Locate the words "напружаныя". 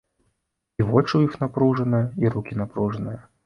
1.43-2.11, 2.67-3.27